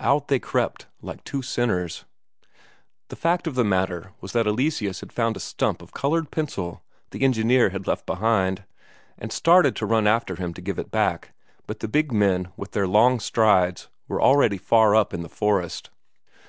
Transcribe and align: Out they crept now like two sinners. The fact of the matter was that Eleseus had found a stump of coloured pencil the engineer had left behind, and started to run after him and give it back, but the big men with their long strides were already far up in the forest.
Out 0.00 0.26
they 0.26 0.40
crept 0.40 0.86
now 1.00 1.10
like 1.10 1.22
two 1.22 1.42
sinners. 1.42 2.04
The 3.06 3.14
fact 3.14 3.46
of 3.46 3.54
the 3.54 3.62
matter 3.62 4.12
was 4.20 4.32
that 4.32 4.48
Eleseus 4.48 4.98
had 4.98 5.12
found 5.12 5.36
a 5.36 5.38
stump 5.38 5.80
of 5.80 5.92
coloured 5.92 6.32
pencil 6.32 6.82
the 7.12 7.22
engineer 7.22 7.68
had 7.70 7.86
left 7.86 8.04
behind, 8.04 8.64
and 9.16 9.30
started 9.32 9.76
to 9.76 9.86
run 9.86 10.08
after 10.08 10.34
him 10.34 10.46
and 10.56 10.64
give 10.64 10.80
it 10.80 10.90
back, 10.90 11.34
but 11.68 11.78
the 11.78 11.86
big 11.86 12.10
men 12.10 12.48
with 12.56 12.72
their 12.72 12.88
long 12.88 13.20
strides 13.20 13.86
were 14.08 14.20
already 14.20 14.58
far 14.58 14.96
up 14.96 15.14
in 15.14 15.22
the 15.22 15.28
forest. 15.28 15.90